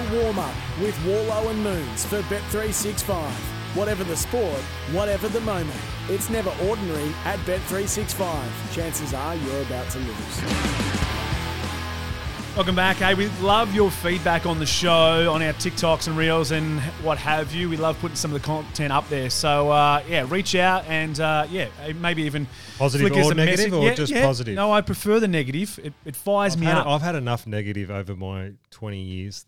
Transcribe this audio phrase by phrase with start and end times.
[0.00, 3.12] The warm up with Worlo and Moons for Bet365.
[3.76, 4.58] Whatever the sport,
[4.92, 8.74] whatever the moment, it's never ordinary at Bet365.
[8.74, 10.40] Chances are you're about to lose.
[12.56, 12.96] Welcome back.
[12.96, 17.18] Hey, we love your feedback on the show, on our TikToks and Reels and what
[17.18, 17.68] have you.
[17.68, 19.28] We love putting some of the content up there.
[19.28, 22.46] So, uh, yeah, reach out and, uh, yeah, maybe even
[22.78, 23.72] Positive flick us or a negative message.
[23.74, 24.24] or Yeah, just yeah.
[24.24, 24.54] positive?
[24.54, 25.78] No, I prefer the negative.
[25.82, 26.86] It, it fires I've me had, up.
[26.86, 29.44] I've had enough negative over my 20 years.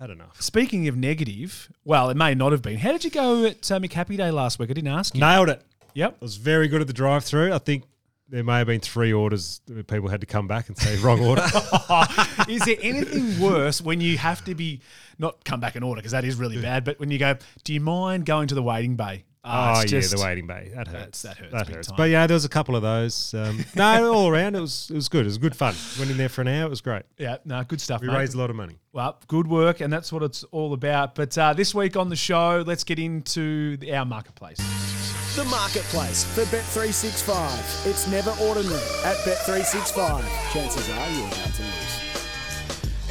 [0.00, 0.40] Had enough.
[0.42, 2.78] Speaking of negative, well, it may not have been.
[2.78, 4.70] How did you go at uh, McHappy Day last week?
[4.70, 5.20] I didn't ask you.
[5.20, 5.62] Nailed it.
[5.94, 6.16] Yep.
[6.20, 7.52] I was very good at the drive through.
[7.52, 7.84] I think
[8.28, 11.20] there may have been three orders that people had to come back and say wrong
[11.20, 11.42] order.
[12.48, 14.80] is there anything worse when you have to be
[15.18, 17.72] not come back in order because that is really bad, but when you go, do
[17.72, 19.24] you mind going to the waiting bay?
[19.46, 20.70] Ah, oh, it's yeah, just- the waiting bay.
[20.74, 21.22] That hurts.
[21.22, 21.88] that hurts That big hurts.
[21.88, 21.96] time.
[21.98, 23.34] But yeah, there was a couple of those.
[23.34, 25.22] Um, no, all around it was it was good.
[25.26, 25.74] It was good fun.
[25.98, 26.66] Went in there for an hour.
[26.66, 27.02] It was great.
[27.18, 28.00] Yeah, no, good stuff.
[28.00, 28.16] We mate.
[28.16, 28.78] raised a lot of money.
[28.92, 31.14] Well, good work, and that's what it's all about.
[31.14, 34.58] But uh, this week on the show, let's get into the, our marketplace.
[35.36, 37.86] The marketplace for Bet365.
[37.86, 40.52] It's never ordinary at Bet365.
[40.52, 41.83] Chances are you're about to lose.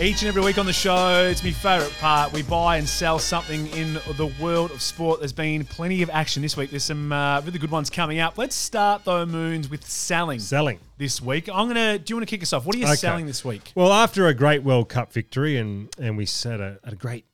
[0.02, 2.34] Each and every week on the show, it's my favourite part.
[2.34, 5.20] We buy and sell something in the world of sport.
[5.20, 6.72] There's been plenty of action this week.
[6.72, 8.36] There's some uh, really good ones coming up.
[8.38, 10.40] Let's start though, Moons, with selling.
[10.40, 10.80] Selling.
[10.98, 11.48] this week.
[11.48, 12.00] I'm gonna.
[12.00, 12.66] Do you want to kick us off?
[12.66, 12.96] What are you Okay.
[12.96, 13.72] selling this week?
[13.76, 17.26] Well, after a great World Cup victory and and we set a, a great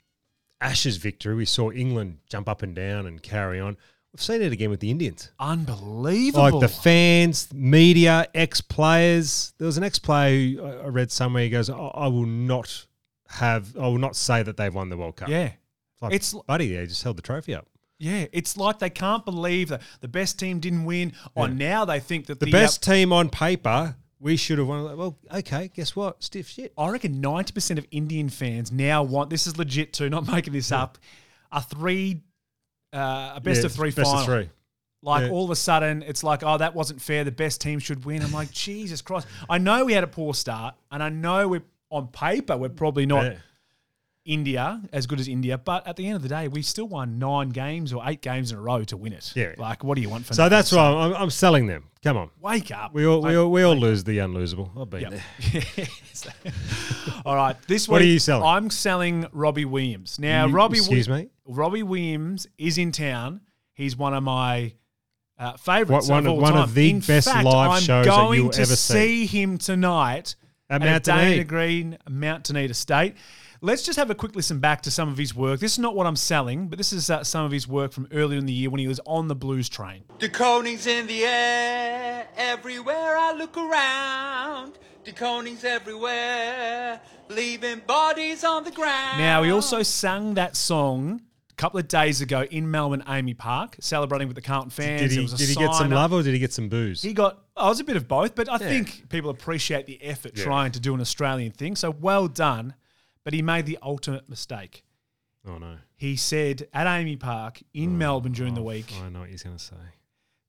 [0.59, 3.77] Ashes victory, we saw England jump up and down and carry on.
[4.13, 5.31] We've seen it again with the Indians.
[5.39, 6.59] Unbelievable.
[6.59, 9.53] Like the fans, media, ex players.
[9.57, 11.43] There was an ex player who I read somewhere.
[11.43, 12.87] He goes, I, "I will not
[13.27, 13.77] have.
[13.77, 15.51] I will not say that they've won the World Cup." yeah.
[16.01, 16.75] Like, It's- buddy.
[16.75, 17.67] They just held the trophy up.
[17.99, 21.11] Yeah, it's like they can't believe that the best team didn't win.
[21.35, 24.67] Or now they think that The the, best uh, team on paper, we should have
[24.67, 24.97] won.
[24.97, 25.69] Well, okay.
[25.75, 26.23] Guess what?
[26.23, 26.71] Stiff shit.
[26.77, 29.29] I reckon ninety percent of Indian fans now want.
[29.29, 30.09] This is legit too.
[30.09, 30.97] Not making this up.
[31.51, 32.21] A three,
[32.93, 34.19] uh, a best Yeah, of three Best final.
[34.19, 34.49] of three.
[35.01, 35.31] Like Yeah.
[35.31, 37.23] all of a sudden, it's like, oh, that wasn't fair.
[37.23, 38.21] The best team should win.
[38.21, 39.27] I'm like, Jesus Christ.
[39.49, 43.05] I know we had a poor start, and I know we're on paper we're probably
[43.07, 43.35] not Yeah.
[44.25, 47.17] India as good as India, but at the end of the day, we still won
[47.17, 49.31] nine games or eight games in a row to win it.
[49.35, 49.53] Yeah.
[49.57, 50.49] Like, what do you want from So that?
[50.49, 51.85] that's why I'm, I'm selling them.
[52.03, 52.29] Come on.
[52.39, 52.93] Wake up.
[52.93, 54.69] We all, we all, we all lose the unlosable.
[54.79, 55.21] I've been Yep.
[55.51, 55.87] there.
[57.25, 57.55] All right.
[57.67, 58.45] This week, What are you selling?
[58.45, 60.17] I'm selling Robbie Williams.
[60.19, 60.77] Now, You- Robbie.
[60.77, 61.29] excuse me?
[61.45, 63.41] Robbie Williams is in town.
[63.73, 64.73] He's one of my
[65.37, 66.07] uh, favorites.
[66.07, 68.49] What- one of, of- one of the in best fact, live I'm shows that you'll
[68.51, 69.41] to ever see see.
[69.41, 70.35] him tonight
[70.69, 71.43] At at, Mount Dana.
[71.43, 73.15] Green, Mount Duneed Estate.
[73.61, 75.59] Let's just have a quick listen back to some of his work.
[75.59, 78.07] This is not what I'm selling, but this is uh, some of his work from
[78.13, 80.03] earlier in the year when he was on the Blues train.
[80.19, 84.79] The Deconing's in the air, everywhere I look around.
[85.03, 89.17] The Deconing's everywhere, leaving bodies on the ground.
[89.19, 93.75] Now, he also sang that song a couple of days ago in Melbourne, AAMI Park,
[93.81, 95.01] celebrating with the Carlton fans.
[95.01, 96.69] Did There he, was a did he get some love or did he get some
[96.69, 97.01] booze?
[97.01, 100.33] He got, I was a bit of both, but I think people appreciate the effort
[100.35, 101.75] trying to do an Australian thing.
[101.75, 102.73] So well done.
[103.29, 104.83] But he made the ultimate mistake.
[105.47, 105.75] oh, no.
[105.95, 109.55] He said at AAMI Park in Melbourne during the week, I know what he's going
[109.55, 109.75] to say.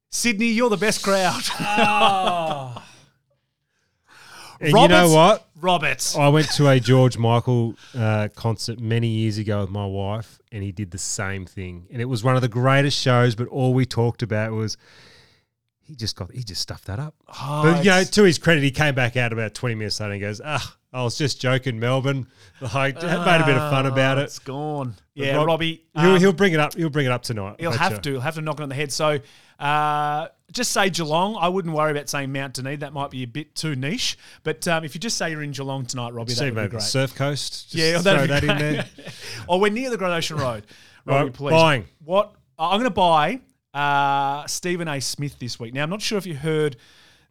[0.09, 1.43] Sydney, you're the best crowd.
[4.59, 5.47] And you know what?
[5.59, 6.15] Roberts.
[6.15, 10.63] I went to a George Michael uh, concert many years ago with my wife, and
[10.63, 11.87] he did the same thing.
[11.91, 14.77] And it was one of the greatest shows, but all we talked about was
[15.79, 17.15] he just got he just stuffed that up.
[17.27, 20.13] Oh, but you know, to his credit, he came back out about twenty minutes later
[20.13, 22.27] and goes, "Ah, I was just joking, Melbourne.
[22.59, 24.95] Like, made a bit of fun about Oh, it." It's gone.
[25.15, 25.83] But Yeah, Rob- Robbie.
[25.95, 26.75] he'll, um, he'll bring it up.
[26.75, 27.55] He'll bring it up tonight.
[27.59, 28.11] He'll have bet to.
[28.11, 28.91] He'll have to knock it on the head.
[28.91, 29.19] So
[29.59, 31.37] uh, just say Geelong.
[31.39, 32.81] I wouldn't worry about saying Mount Duneed.
[32.81, 34.17] That might be a bit too niche.
[34.43, 36.81] But um, if you just say you're in Geelong tonight, Robbie, that would be great.
[36.81, 37.71] Surf Coast.
[37.71, 38.85] Just yeah, throw that'd be that in there.
[39.47, 40.65] or we're near the Great Ocean Road.
[41.05, 41.51] Robbie, Right, please.
[41.51, 41.85] buying.
[42.03, 43.39] What I'm going to buy
[43.73, 44.99] uh, Stephen A.
[44.99, 45.73] Smith this week.
[45.73, 46.75] Now I'm not sure if you heard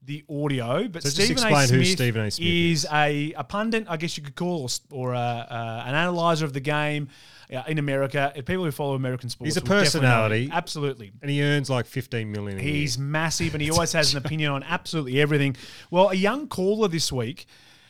[0.02, 1.66] the audio, but So just Stephen A.
[1.66, 2.30] Smith, Stephen A.
[2.30, 2.90] Smith is, is.
[2.92, 4.68] a, a pundit, I guess you could call, or,
[5.10, 7.08] or a, uh, an analyzer of the game
[7.54, 8.32] uh, in America.
[8.34, 10.12] And People who follow American sports, He's a will definitely know him.
[10.30, 10.50] personality.
[10.52, 11.12] Absolutely.
[11.20, 12.58] And he earns like fifteen million.
[12.58, 13.04] A He's year.
[13.06, 15.56] massive and he always has an opinion on absolutely everything.
[15.90, 17.46] Well, a young caller this week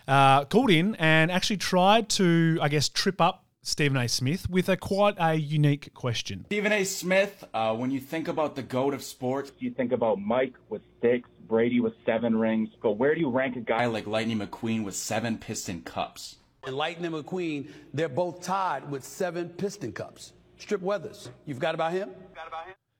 [0.09, 4.09] uh, called in and actually tried to, I guess, trip up Stephen A.
[4.09, 6.47] Smith with a quite a unique question.
[6.47, 6.83] Stephen A.
[6.85, 10.81] Smith, uh, when you think about the GOAT of sports, you think about Mike with
[11.03, 14.83] six, Brady with seven rings, but where do you rank a guy like Lightning McQueen
[14.83, 16.37] with seven Piston Cups?
[16.65, 20.33] And Lightning McQueen, they're both tied with seven Piston Cups.
[20.57, 22.11] Strip Weathers, you've got about him?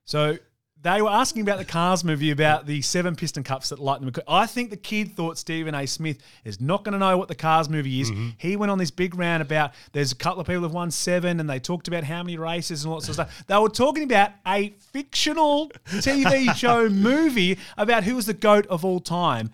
[0.05, 0.37] So
[0.83, 4.23] they were asking about the Cars movie about the seven piston cups that Lightning McQueen.
[4.27, 5.87] I think the kid thought Stephen A.
[5.87, 8.11] Smith is not going to know what the Cars movie is.
[8.11, 8.29] Mm-hmm.
[8.39, 11.39] He went on this big round about there's a couple of people who've won seven,
[11.39, 13.45] and they talked about how many races and sort of stuff.
[13.47, 18.85] They were talking about a fictional TV show movie about who was the goat of
[18.85, 19.51] all time.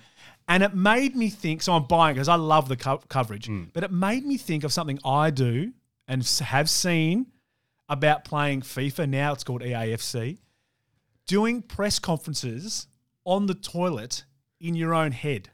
[0.48, 1.60] And it made me think.
[1.62, 3.68] So I'm buying because I love the co- coverage, mm.
[3.72, 5.72] but it made me think of something I do
[6.06, 7.26] and have seen
[7.88, 9.08] about playing FIFA.
[9.08, 10.38] Now it's called EAFC.
[11.26, 12.86] Doing press conferences
[13.24, 14.24] on the toilet
[14.60, 15.48] in your own head.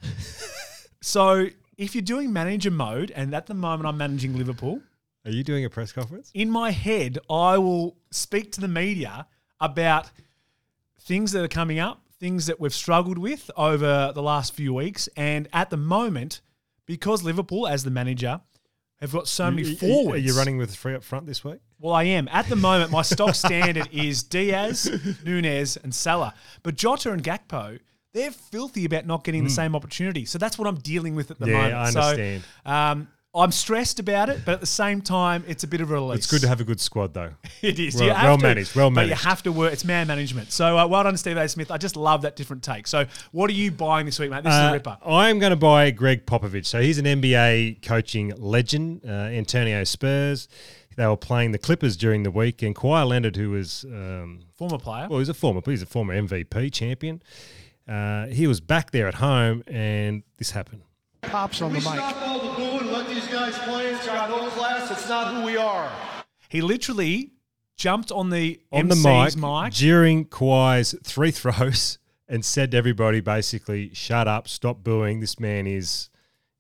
[1.01, 1.49] so
[1.79, 4.83] if you're doing manager mode, and at the moment I'm managing Liverpool,
[5.25, 6.31] Are you doing a press conference?
[6.35, 9.27] in my head, I will speak to the media
[9.61, 10.11] about
[11.01, 15.09] things that are coming up, things that we've struggled with over the last few weeks.
[15.17, 16.41] And at the moment,
[16.87, 18.41] because Liverpool, as the manager,
[19.01, 20.15] have got so many forwards.
[20.15, 21.61] Are you running with three up front this week?
[21.83, 22.29] Well, I am.
[22.31, 24.89] At the moment, my stock standard is Diaz,
[25.25, 26.33] Nunez, and Salah.
[26.63, 27.81] But Jota and Gakpo,
[28.15, 30.25] they're filthy about not getting the same opportunity.
[30.25, 31.51] So that's what I'm dealing with at the Hmm.
[31.51, 31.75] Yeah, moment.
[31.75, 32.43] I understand.
[32.65, 35.91] So, um, I'm stressed about it, but at the same time, it's a bit of
[35.91, 36.19] a release.
[36.19, 37.31] It's good to have a good squad, though.
[37.63, 37.97] It is.
[37.97, 39.73] Well- well to, managed, well But you have to work.
[39.73, 40.53] It's man management.
[40.53, 41.49] So uh, well done, Steve A.
[41.49, 41.71] Smith.
[41.71, 42.87] I just love that different take.
[42.87, 44.45] So what are you buying this week, mate?
[44.45, 44.99] This is a Uh, ripper.
[45.05, 46.67] I'm going to buy Greg Popovich.
[46.67, 50.47] So he's an NBA coaching legend, uh, Antonio Spurs.
[50.97, 54.79] They were playing the Clippers during the week, and Kawhi Leonard, who was um, Former
[54.79, 55.07] player.
[55.09, 57.23] well, he's a former, he's a former MVP champion.
[57.89, 60.83] Uh, he was back there at home, and this happened.
[61.23, 61.85] Pops on the mic.
[61.85, 63.89] Stop all the booing, let these guys play.
[63.89, 64.91] It's got no class.
[64.91, 65.91] It's not who we are.
[66.49, 67.33] He literally
[67.77, 69.73] jumped on the on the mic, mic.
[69.73, 71.99] during Kawhi's three throws
[72.29, 75.21] and said to everybody basically, "Shut up, stop booing.
[75.21, 76.11] This man is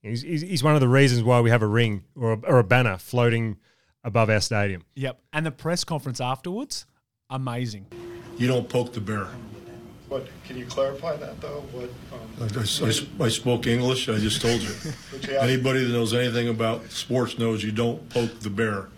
[0.01, 2.59] he's, he's, he's one of the reasons why we have a ring or a, or
[2.59, 3.59] a banner floating
[4.05, 5.21] above our stadium." Yep.
[5.33, 6.87] And the press conference afterwards,
[7.31, 7.87] amazing.
[8.39, 9.27] You don't poke the bear.
[10.09, 11.65] What, can you clarify that though?
[11.73, 12.65] What, I, um,
[13.21, 14.09] I- I spoke English.
[14.09, 14.69] I just told you.
[15.11, 18.89] But you have- Anybody that knows anything about sports knows you don't poke the bear.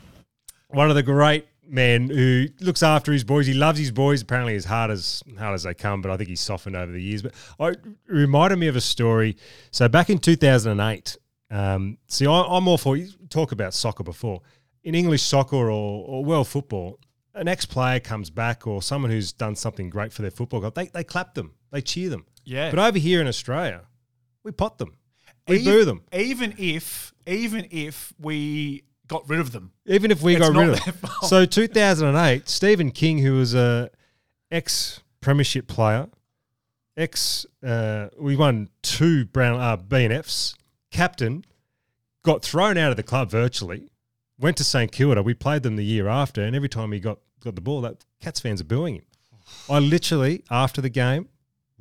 [0.69, 3.47] One of the great men who looks after his boys.
[3.47, 4.23] He loves his boys.
[4.23, 7.01] Apparently, as hard as hard as they come, but I think he's softened over the
[7.01, 7.23] years.
[7.23, 7.79] But I, it
[8.09, 9.37] reminded me of a story.
[9.71, 11.17] So back in 2008,
[11.51, 14.41] um, see, I, I'm all for you talk about soccer before
[14.85, 16.99] in English soccer or, or world football.
[17.35, 20.75] An ex-player comes back, or someone who's done something great for their football club.
[20.77, 22.27] They they clap them, they cheer them.
[22.45, 22.71] Yeah.
[22.71, 23.83] But over here in Australia,
[24.45, 24.97] we pot them,
[25.49, 26.03] we Even- boo them.
[26.13, 29.73] Even if, even if we got rid of them.
[29.87, 31.11] Even if we got rid of them.
[31.23, 33.91] So 2008, Steven King, who was a
[34.51, 36.09] ex Premiership player,
[36.97, 40.55] ex uh, we won two Brown uh, BNFs,
[40.91, 41.45] captain,
[42.23, 43.89] got thrown out of the club virtually.
[44.39, 45.23] Went to St Kilda.
[45.23, 48.05] We played them the year after, and every time he got got the ball, that
[48.21, 49.05] Cats fans are booing him.
[49.69, 51.29] I literally after the game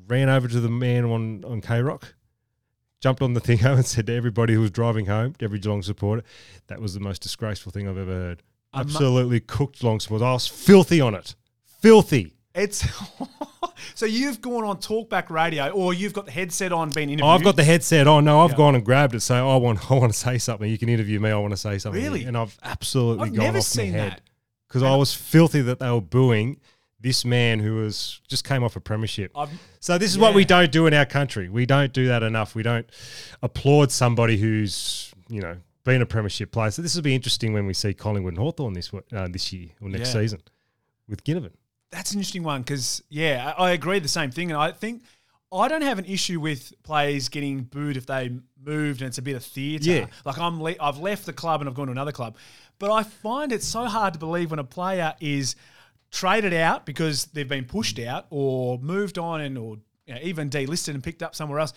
[0.08, 2.14] ran over to the man on on K Rock,
[3.02, 6.24] jumped on the thing and said to everybody who was driving home, every Geelong supporter,
[6.68, 8.44] that was the most disgraceful thing I've ever heard.
[8.74, 10.24] Mu- Absolutely cooked Geelong supporters.
[10.26, 11.36] I was filthy on it.
[11.82, 12.36] Filthy.
[12.56, 12.86] It's
[13.96, 17.30] so you've gone on talkback radio, or you've got the headset on, being interviewed.
[17.34, 18.26] I've got the headset on.
[18.26, 18.58] No, I've Yeah.
[18.58, 19.22] gone and grabbed it.
[19.22, 20.70] So I want, I want to say something.
[20.70, 21.30] You can interview me.
[21.32, 22.02] I want to say something.
[22.02, 22.24] Really?
[22.26, 24.22] And I've absolutely I've gone never off seen my head that.
[24.68, 26.60] because I was filthy that they were booing
[27.00, 29.32] this man who was just came off a premiership.
[29.36, 29.52] I've-
[29.82, 31.50] so this is what we don't do in our country.
[31.50, 32.56] We don't do that enough.
[32.56, 32.90] We don't
[33.42, 36.72] applaud somebody who's you know been a premiership player.
[36.72, 39.68] So this will be interesting when we see Collingwood and Hawthorn this uh, this year
[39.82, 40.22] or next Yeah.
[40.22, 40.42] season
[41.10, 41.52] with Ginnivan.
[41.94, 45.04] That's an interesting one because yeah, I, I agree the same thing, and I think
[45.54, 48.32] I don't have an issue with players getting booed if they
[48.66, 49.90] moved and it's a bit of theatre.
[49.90, 50.06] Yeah.
[50.26, 52.38] like I'm le- I've left the club and I've gone to another club,
[52.80, 55.56] but I find it so hard to believe when a player is
[56.12, 60.50] traded out because they've been pushed out or moved on and or you know, even
[60.50, 61.74] delisted and picked up somewhere else.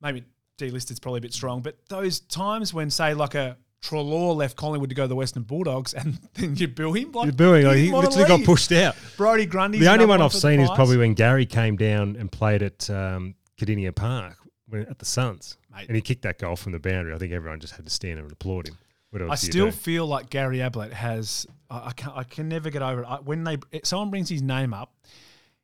[0.00, 0.24] Maybe
[0.58, 4.88] delisted's probably a bit strong, but those times when say like a Treloar left Collingwood
[4.90, 7.66] to go to the Western Bulldogs and then you boo him, like You're booing.
[7.66, 8.96] Like, he literally got pushed out.
[9.16, 9.78] Brodie Grundy.
[9.78, 13.34] The only one I've seen is probably when Gary came down and played at um,
[13.58, 15.86] Kardinia Park when, at the Suns, Mate.
[15.88, 17.14] and he kicked that goal from the boundary.
[17.14, 18.78] I think everyone just had to stand and applaud him.
[19.10, 21.46] What else I still feel like Gary Ablett has.
[21.70, 23.06] I, I can I can never get over it.
[23.06, 24.94] I, when they someone brings his name up,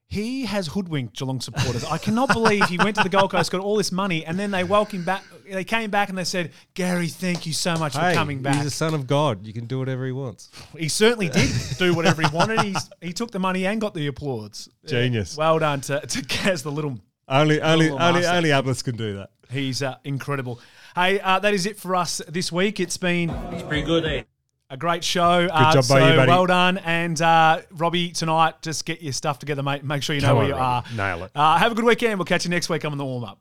[0.09, 1.85] he has hoodwinked Geelong supporters.
[1.85, 4.51] I cannot believe he went to the Gold Coast, got all this money, and then
[4.51, 5.25] they welcomed back.
[5.51, 8.57] They came back and they said, "Gary, thank you so much for Hey, coming back."
[8.57, 9.45] He's a son of God.
[9.47, 10.51] You can do whatever he wants.
[10.79, 12.61] He certainly did do whatever he wanted.
[12.61, 14.69] He's, he took the money and got the applause.
[14.87, 15.37] Genius.
[15.37, 18.37] Well done to to Gaz, the little Only, only, Little only, master.
[18.37, 19.31] only Abletts can do that.
[19.51, 20.61] He's uh, incredible.
[20.95, 22.79] Hey, uh, that is it for us this week.
[22.79, 24.23] It's been He's pretty good, eh?
[24.71, 25.43] A great show.
[25.43, 26.31] Good job so by you, buddy.
[26.31, 26.79] Well done.
[26.79, 29.85] And uh, Robbie, tonight, just get your stuff together, mate.
[29.85, 30.87] Make sure you know Come where on, you Robbie.
[31.01, 31.17] are.
[31.17, 31.31] Nail it.
[31.35, 32.19] Uh, have a good weekend.
[32.19, 33.33] We'll catch you next week on the warm up.